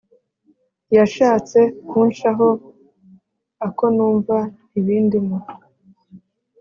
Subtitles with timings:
[0.95, 2.47] Yashatse kunshaho
[3.65, 4.37] ako numva
[4.71, 5.37] ntibindimo